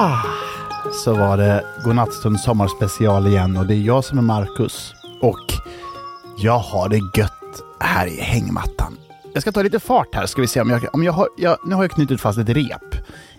[0.00, 0.22] Ah,
[0.92, 4.94] så var det Godnattstund sommarspecial igen och det är jag som är Marcus.
[5.22, 5.52] Och
[6.36, 8.96] jag har det gött här i hängmattan.
[9.32, 11.58] Jag ska ta lite fart här ska vi se om jag, om jag har, jag,
[11.64, 12.94] nu har jag knutit fast ett rep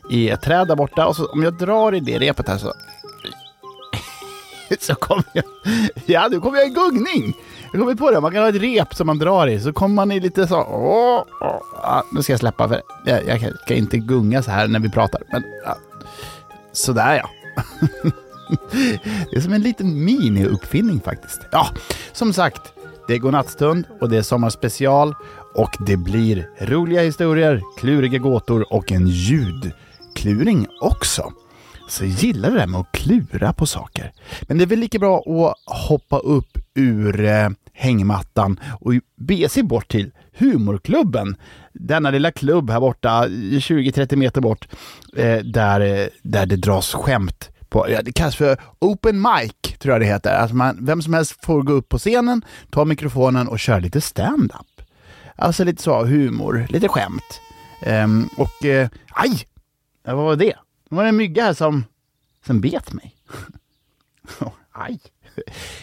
[0.10, 2.74] i ett träd där borta och så om jag drar i det repet här så
[4.80, 5.46] så kommer jag...
[6.06, 7.34] Ja, nu kommer jag i gungning!
[7.72, 9.96] Jag kommer på det, man kan ha ett rep som man drar i, så kommer
[9.96, 10.56] man i lite så...
[10.56, 14.80] Åh, åh, nu ska jag släppa, för jag, jag ska inte gunga så här när
[14.80, 15.22] vi pratar.
[15.32, 15.44] Men
[16.72, 17.30] sådär ja.
[19.32, 21.42] det är som en liten mini-uppfinning faktiskt.
[21.52, 21.68] Ja,
[22.12, 22.62] som sagt,
[23.08, 25.16] det är godnattstund och det är sommarspecial
[25.56, 31.34] och det blir roliga historier, kluriga gåtor och en ljudkluring också.
[31.90, 34.12] Så jag gillar det där med att klura på saker.
[34.42, 39.64] Men det är väl lika bra att hoppa upp ur eh, hängmattan och bege sig
[39.64, 41.36] bort till Humorklubben.
[41.74, 44.68] Denna lilla klubb här borta, 20-30 meter bort,
[45.16, 47.50] eh, där, eh, där det dras skämt.
[47.70, 50.36] På, ja, det kallas för open mic, tror jag det heter.
[50.36, 54.02] Alltså man, vem som helst får gå upp på scenen, ta mikrofonen och köra lite
[54.02, 54.82] stand-up.
[55.36, 57.42] Alltså lite så humor, lite skämt.
[57.86, 59.48] Um, och, uh, aj!
[60.04, 60.56] Vad var det?
[60.90, 61.86] Det var en mygga här som,
[62.46, 63.16] som bet mig.
[64.72, 65.00] aj!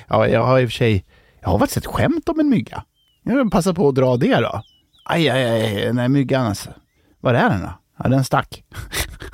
[0.09, 1.05] Ja, jag har i och för sig,
[1.47, 2.85] jag har faktiskt ett skämt om en mygga.
[3.23, 4.63] Jag passar passa på att dra det då.
[5.05, 6.71] Aj, aj, aj, den där myggan alltså.
[7.21, 7.73] Var är den då?
[7.97, 8.65] Ja, den stack.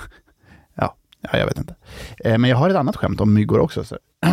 [0.75, 1.75] ja, ja, jag vet inte.
[2.25, 3.85] Eh, men jag har ett annat skämt om myggor också.
[3.85, 3.99] Så.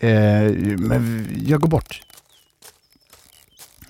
[0.00, 2.02] eh, men jag går bort.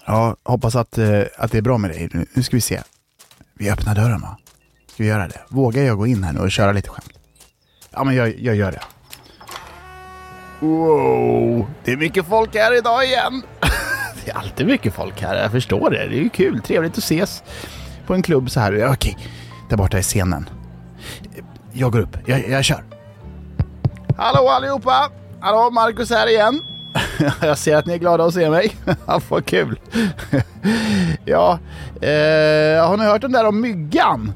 [0.07, 2.09] Ja, hoppas att, eh, att det är bra med dig.
[2.13, 2.81] Nu, nu ska vi se.
[3.55, 4.39] Vi öppnar dörren va?
[4.87, 5.41] Ska vi göra det?
[5.49, 7.19] Vågar jag gå in här nu och köra lite skämt?
[7.91, 8.83] Ja, men jag, jag gör det.
[10.61, 13.42] Wow, det är mycket folk här idag igen.
[14.25, 15.97] det är alltid mycket folk här, jag förstår det.
[15.97, 17.42] Det är ju kul, trevligt att ses
[18.06, 18.92] på en klubb så här.
[18.92, 19.17] Okej,
[19.69, 20.48] där borta är scenen.
[21.72, 22.84] Jag går upp, jag, jag kör.
[24.16, 25.10] Hallå allihopa!
[25.41, 26.60] Hallå, Marcus här igen.
[27.43, 28.77] jag ser att ni är glada att se mig.
[29.28, 29.81] Vad kul.
[31.25, 31.59] ja,
[31.94, 34.33] eh, har ni hört den där om myggan?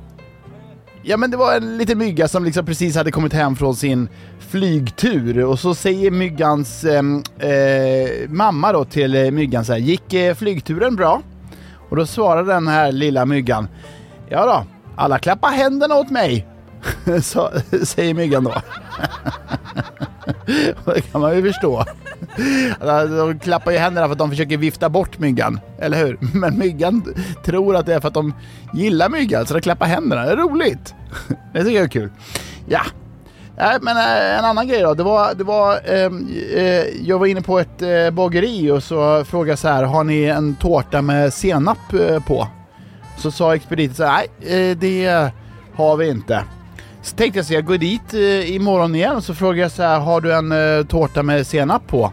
[1.05, 4.09] Ja men det var en liten mygga som liksom precis hade kommit hem från sin
[4.39, 7.03] flygtur och så säger myggans eh,
[7.49, 11.23] eh, mamma då till myggan så här, gick eh, flygturen bra?
[11.91, 13.69] Och då svarar den här lilla myggan,
[14.29, 14.65] ja då,
[14.97, 16.47] alla klappar händerna åt mig.
[17.23, 17.51] så
[17.83, 18.55] säger myggan då.
[20.95, 21.85] det kan man ju förstå.
[22.81, 26.19] Alltså, de klappar ju händerna för att de försöker vifta bort myggan, eller hur?
[26.39, 28.35] Men myggan tror att det är för att de
[28.73, 30.23] gillar myggan, så de klappar händerna.
[30.23, 30.95] Det är roligt.
[31.53, 32.11] Det tycker jag är kul.
[32.67, 32.83] Ja,
[33.83, 34.95] men äh, en annan grej då.
[34.95, 39.25] Det var, det var, ehm, eh, jag var inne på ett eh, bageri och så
[39.25, 42.49] frågade jag så här, har ni en tårta med senap eh, på?
[43.19, 45.31] Så sa expediten så här, nej det
[45.75, 46.45] har vi inte.
[47.03, 49.83] Så tänkte jag så jag går dit eh, imorgon igen och så frågar jag så
[49.83, 52.13] här, har du en eh, tårta med senap på?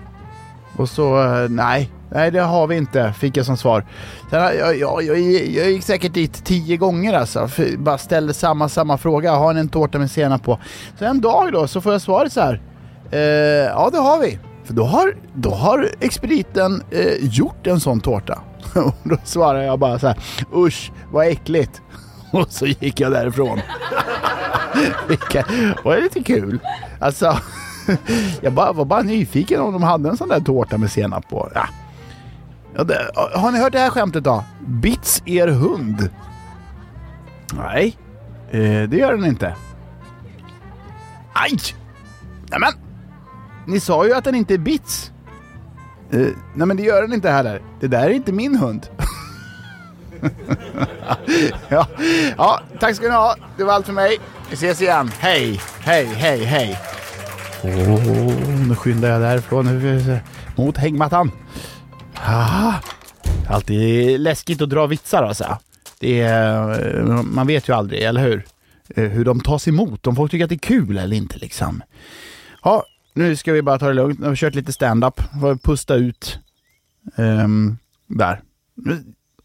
[0.77, 3.85] Och så, eh, nej, nej det har vi inte, fick jag som svar.
[4.29, 8.33] Sen, eh, jag, jag, jag, jag gick säkert dit tio gånger alltså, för, bara ställde
[8.33, 10.59] samma, samma fråga, har ni en tårta med senap på?
[10.99, 12.61] Så en dag då så får jag svaret så här,
[13.11, 14.39] eh, ja det har vi.
[14.63, 18.39] För då har, då har expediten eh, gjort en sån tårta.
[18.75, 20.17] Och då svarar jag bara så här,
[20.55, 21.81] usch vad äckligt.
[22.31, 23.59] Och så gick jag därifrån.
[25.07, 26.59] Vilka, det var lite kul.
[26.99, 27.37] Alltså,
[28.41, 31.51] jag bara, var bara nyfiken om de hade en sån där tårta med senap på.
[31.55, 31.67] Ja.
[32.75, 34.43] Ja, det, har ni hört det här skämtet då?
[34.67, 36.09] Bits er hund?
[37.53, 37.97] Nej,
[38.51, 39.55] eh, det gör den inte.
[41.33, 41.59] Aj!
[42.51, 42.73] Nämen!
[43.67, 45.11] Ni sa ju att den inte är bits.
[46.11, 47.61] Eh, nej men det gör den inte heller.
[47.79, 48.87] Det där är inte min hund.
[51.69, 51.87] ja.
[52.37, 53.35] ja, tack ska ni ha.
[53.57, 54.19] Det var allt för mig.
[54.49, 55.11] Vi ses igen.
[55.19, 56.79] Hej, hej, hej, hej.
[57.63, 59.67] Oh, nu skyndar jag därifrån
[60.55, 61.31] mot hängmattan.
[62.15, 62.73] Ah,
[63.49, 65.57] alltid läskigt att dra vitsar alltså.
[65.99, 68.45] Det är, eh, man vet ju aldrig, eller hur?
[68.95, 71.83] Eh, hur de tas emot, om folk tycker att det är kul eller inte liksom.
[72.63, 72.83] Ja,
[73.13, 74.19] nu ska vi bara ta det lugnt.
[74.19, 75.21] Nu har vi kört lite stand-up,
[75.63, 76.39] pusta ut.
[77.15, 77.77] Um,
[78.07, 78.41] där.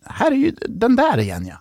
[0.06, 1.60] Här är ju den där igen ja.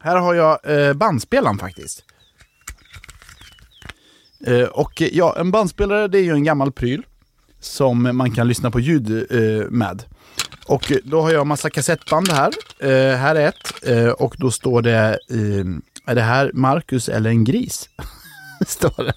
[0.00, 2.04] Här har jag eh, bandspelaren faktiskt.
[4.46, 7.06] Eh, och eh, ja, en bandspelare det är ju en gammal pryl
[7.60, 10.02] som man kan lyssna på ljud eh, med.
[10.66, 12.52] Och eh, då har jag massa kassettband här.
[12.78, 15.18] Eh, här är ett eh, och då står det,
[16.06, 17.88] är det här Marcus eller en gris?
[18.66, 19.14] står det.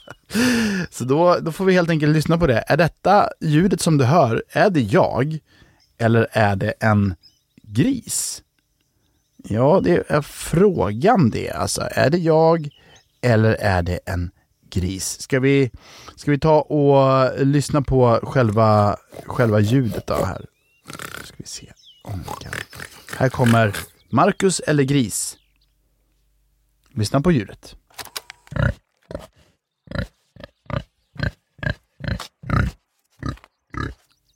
[0.90, 2.64] Så då, då får vi helt enkelt lyssna på det.
[2.68, 5.40] Är detta ljudet som du hör, är det jag?
[5.98, 7.16] Eller är det en
[7.74, 8.44] gris?
[9.44, 11.52] Ja, det är frågan det.
[11.52, 12.70] Alltså, är det jag
[13.22, 14.32] eller är det en
[14.70, 15.22] gris?
[15.22, 15.72] Ska vi,
[16.16, 20.46] ska vi ta och lyssna på själva, själva ljudet då här?
[21.24, 21.72] Ska vi se.
[22.04, 22.52] om kan.
[23.18, 23.76] Här kommer
[24.10, 25.38] Marcus eller gris.
[26.94, 27.76] Lyssna på ljudet.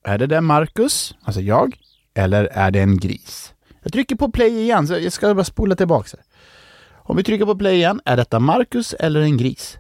[0.04, 1.78] Är det den Marcus, alltså jag,
[2.14, 3.54] eller är det en gris?
[3.84, 6.18] Jag trycker på play igen, så jag ska bara spola tillbaka.
[6.92, 9.78] Om vi trycker på play igen, är detta Marcus eller en gris?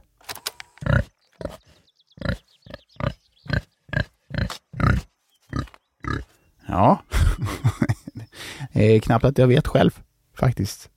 [6.67, 7.03] Ja,
[8.73, 9.99] det är knappt att jag vet själv
[10.37, 10.89] faktiskt.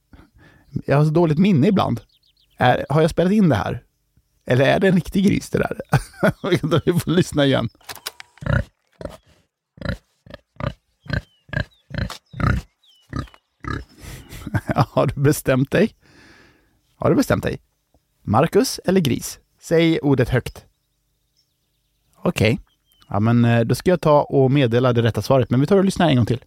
[0.86, 2.00] Jag har så dåligt minne ibland.
[2.56, 3.82] Är, har jag spelat in det här?
[4.46, 5.80] Eller är det en riktig gris det där?
[6.84, 7.68] Vi får lyssna igen.
[14.76, 15.94] Har du bestämt dig?
[16.96, 17.58] Har du bestämt dig?
[18.22, 19.38] Marcus eller gris?
[19.60, 20.64] Säg ordet högt.
[22.22, 22.52] Okej.
[22.52, 22.64] Okay.
[23.08, 25.76] Ja, men eh, då ska jag ta och meddela det rätta svaret, men vi tar
[25.76, 26.44] och lyssnar en gång till.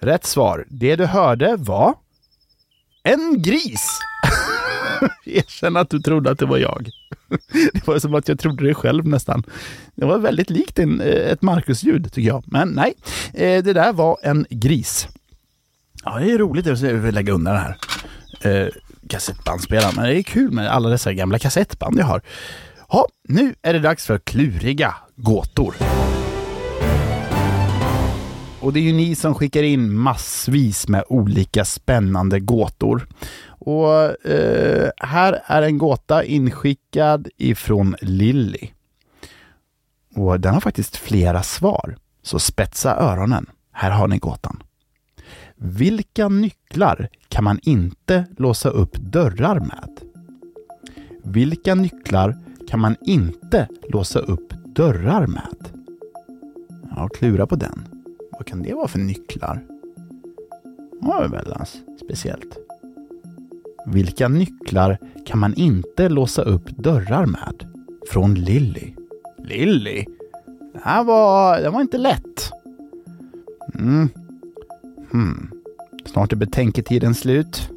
[0.00, 0.66] Rätt svar.
[0.68, 1.94] Det du hörde var
[3.02, 3.98] en gris.
[5.24, 6.90] Erkänn att du trodde att det var jag.
[7.72, 9.42] Det var som att jag trodde det själv nästan.
[9.94, 12.44] Det var väldigt likt en, eh, ett Marcus-ljud tycker jag.
[12.46, 12.94] Men nej,
[13.34, 15.08] eh, det där var en gris.
[16.04, 17.76] Ja, det är roligt att lägga undan den här
[18.40, 18.68] eh,
[19.08, 19.92] kassettbandspelaren.
[19.96, 22.22] Men det är kul med alla dessa gamla kassettband jag har.
[22.88, 25.74] Ja, nu är det dags för kluriga gåtor.
[28.60, 33.06] Och det är ju ni som skickar in massvis med olika spännande gåtor.
[33.46, 38.70] Och eh, här är en gåta inskickad ifrån Lilly.
[40.14, 41.96] Och den har faktiskt flera svar.
[42.22, 43.46] Så spetsa öronen.
[43.72, 44.62] Här har ni gåtan.
[45.56, 50.00] Vilka nycklar kan man inte låsa upp dörrar med?
[51.24, 52.38] Vilka nycklar
[52.68, 55.56] kan man inte låsa upp dörrar med?
[56.96, 57.88] Ja, klura på den.
[58.32, 59.64] Vad kan det vara för nycklar?
[61.00, 62.61] Ja, det är väldigt alltså, speciellt.
[63.86, 67.66] Vilka nycklar kan man inte låsa upp dörrar med?
[68.10, 68.94] Från Lilly.
[69.38, 70.04] Lilly?
[70.72, 72.50] Det här var, det var inte lätt.
[73.74, 74.08] Mm.
[75.10, 75.50] Hmm.
[76.06, 77.70] Snart är betänketiden slut.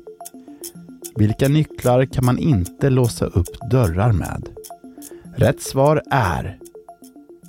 [1.16, 4.50] Vilka nycklar kan man inte låsa upp dörrar med?
[5.36, 6.60] Rätt svar är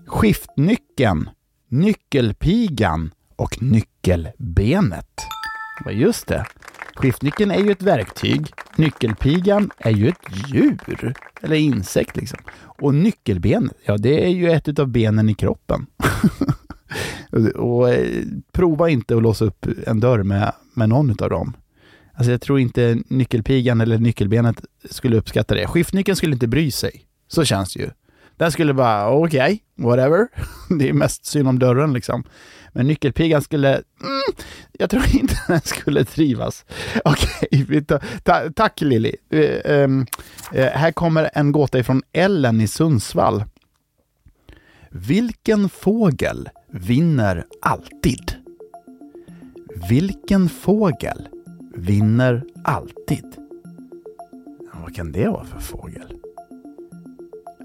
[0.07, 1.31] skiftnyckeln,
[1.69, 5.21] nyckelpigan och nyckelbenet.
[5.93, 6.47] Just det.
[6.97, 8.47] Skiftnyckeln är ju ett verktyg.
[8.77, 11.15] Nyckelpigan är ju ett djur.
[11.43, 12.39] Eller insekt liksom.
[12.63, 15.87] Och nyckelbenet, ja det är ju ett av benen i kroppen.
[17.57, 18.23] och eh,
[18.53, 21.57] prova inte att låsa upp en dörr med, med någon av dem.
[22.15, 25.67] Alltså jag tror inte nyckelpigan eller nyckelbenet skulle uppskatta det.
[25.67, 27.05] Skiftnyckeln skulle inte bry sig.
[27.29, 27.91] Så känns det ju.
[28.37, 30.29] Den skulle bara, okej, okay, whatever.
[30.79, 32.25] Det är mest synd om dörren liksom.
[32.73, 34.37] Men nyckelpigan skulle, mm,
[34.73, 36.65] jag tror inte den skulle trivas.
[37.05, 39.13] Okej, okay, ta, tack Lilly.
[39.35, 40.07] Uh, um,
[40.55, 43.45] uh, här kommer en gåta ifrån Ellen i Sundsvall.
[44.91, 48.35] Vilken fågel vinner alltid?
[49.89, 51.29] Vilken fågel
[51.75, 53.37] vinner alltid?
[54.73, 56.26] Vad kan det vara för fågel?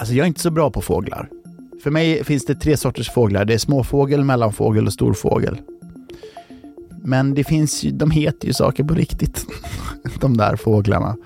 [0.02, 1.30] Alltså jag är inte så bra på fåglar.
[1.84, 3.46] För mig finns det tre sorters fåglar.
[3.46, 5.62] Det är småfågel, mellanfågel och storfågel.
[7.04, 9.48] Men det finns ju, de heter ju saker på riktigt.
[10.22, 11.18] de där fåglarna.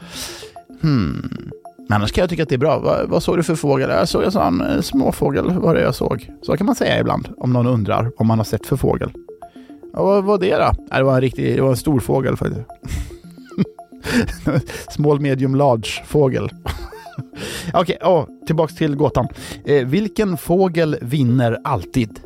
[0.82, 1.52] Hmm.
[1.78, 2.80] Men annars kan jag tycka att det är bra.
[2.80, 3.90] Vad, vad såg du för fågel?
[3.90, 6.32] Jag såg en sån eh, småfågel, var det jag såg.
[6.42, 9.12] Så kan man säga ibland, om någon undrar om man har sett för fågel.
[9.94, 10.72] Ja, vad var det då?
[10.78, 12.66] Nej, det var en riktig, det var en stor fågel faktiskt.
[14.90, 16.50] Small, medium, large fågel.
[17.74, 19.28] Okej, okay, oh, tillbaks till gåtan.
[19.66, 22.20] Eh, vilken fågel vinner alltid?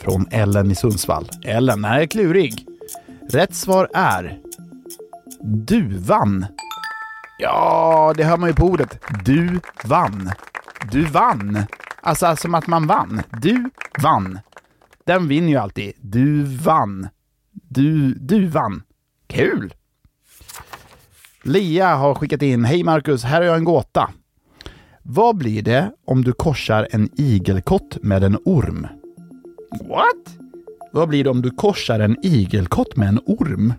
[0.00, 1.28] Från Ellen i Sundsvall.
[1.44, 2.66] Ellen är klurig.
[3.28, 4.38] Rätt svar är
[5.42, 6.46] duvan.
[7.38, 8.98] Ja, det hör man ju på ordet.
[9.24, 10.30] Du vann.
[10.90, 11.58] Du vann.
[12.00, 13.22] Alltså, alltså som att man vann.
[13.42, 13.70] Du
[14.02, 14.38] vann.
[15.04, 15.92] Den vinner ju alltid.
[16.00, 17.08] Du vann.
[17.52, 18.82] Du, du vann.
[19.26, 19.74] Kul!
[21.44, 24.10] Lia har skickat in, hej Marcus, här har jag en gåta.
[25.02, 28.86] Vad blir det om du korsar en igelkott med en orm?
[29.88, 30.36] What?
[30.92, 33.74] Vad blir det om du korsar en igelkott med en orm?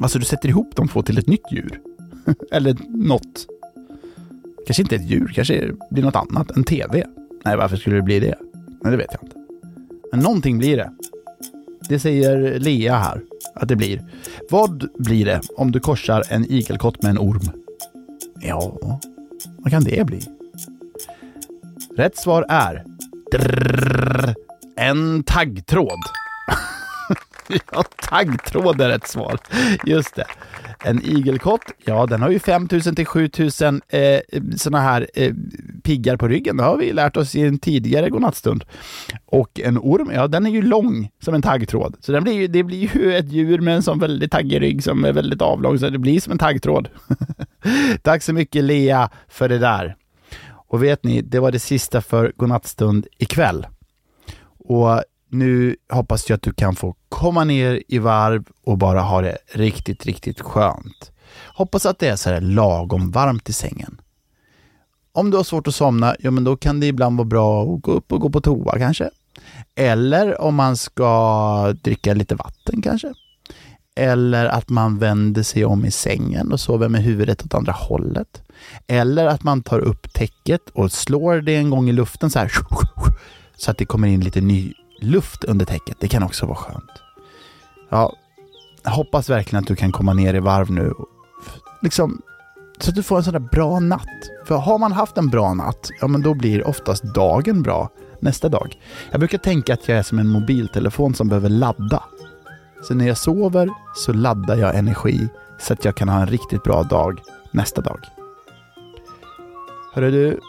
[0.00, 1.80] Alltså du sätter ihop de två till ett nytt djur.
[2.52, 3.46] Eller något.
[4.66, 6.50] Kanske inte ett djur, kanske blir något annat.
[6.50, 7.04] En TV.
[7.44, 8.34] Nej, varför skulle det bli det?
[8.82, 9.36] Nej, det vet jag inte.
[10.12, 10.92] Men någonting blir det.
[11.88, 13.20] Det säger Lea här
[13.54, 14.02] att det blir.
[14.50, 17.50] Vad blir det om du korsar en igelkott med en orm?
[18.40, 18.78] Ja,
[19.58, 20.20] vad kan det bli?
[21.96, 22.84] Rätt svar är
[23.32, 24.34] drrr,
[24.76, 26.00] en taggtråd.
[27.72, 29.38] ja, taggtråd är rätt svar.
[29.86, 30.24] Just det.
[30.84, 34.20] En igelkott, ja den har ju 5000 till 7000 eh,
[34.56, 35.34] sådana här eh,
[35.82, 36.56] piggar på ryggen.
[36.56, 38.64] Det har vi lärt oss i en tidigare godnattstund.
[39.26, 41.96] Och en orm, ja den är ju lång som en taggtråd.
[42.00, 44.82] Så den blir ju, det blir ju ett djur med en sån väldigt taggig rygg
[44.82, 46.88] som är väldigt avlång, så det blir som en taggtråd.
[48.02, 49.96] Tack så mycket Lea för det där.
[50.68, 53.66] Och vet ni, det var det sista för godnattstund ikväll.
[54.58, 59.20] Och nu hoppas jag att du kan få komma ner i varv och bara ha
[59.20, 61.12] det riktigt, riktigt skönt.
[61.54, 64.00] Hoppas att det är så här lagom varmt i sängen.
[65.12, 67.82] Om du har svårt att somna, ja men då kan det ibland vara bra att
[67.82, 69.10] gå upp och gå på toa kanske.
[69.74, 73.14] Eller om man ska dricka lite vatten kanske.
[73.96, 78.42] Eller att man vänder sig om i sängen och sover med huvudet åt andra hållet.
[78.86, 82.52] Eller att man tar upp täcket och slår det en gång i luften så här
[83.56, 85.96] så att det kommer in lite ny luft under täcket.
[86.00, 86.90] Det kan också vara skönt.
[87.88, 88.16] Ja,
[88.82, 90.94] jag hoppas verkligen att du kan komma ner i varv nu.
[91.82, 92.22] Liksom,
[92.78, 94.30] så att du får en sån där bra natt.
[94.44, 97.88] För har man haft en bra natt, ja men då blir oftast dagen bra
[98.20, 98.78] nästa dag.
[99.10, 102.02] Jag brukar tänka att jag är som en mobiltelefon som behöver ladda.
[102.82, 105.28] Så när jag sover så laddar jag energi
[105.58, 108.00] så att jag kan ha en riktigt bra dag nästa dag.
[109.92, 110.40] Hörru du,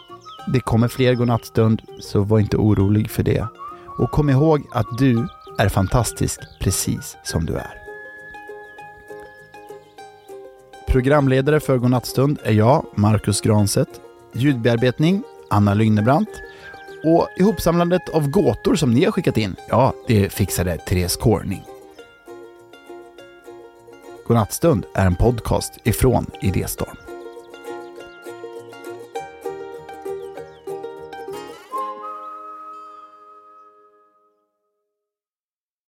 [0.52, 3.46] det kommer fler godnattstund, så var inte orolig för det.
[3.98, 7.82] Och kom ihåg att du är fantastisk precis som du är.
[10.88, 13.88] Programledare för Godnattstund är jag, Marcus Granset.
[14.32, 16.28] Ljudbearbetning, Anna Lygnebrant.
[17.04, 21.62] Och ihopsamlandet av gåtor som ni har skickat in, ja, det fixade Therese Corning.
[24.26, 27.11] Godnattstund är en podcast ifrån Idéstorm.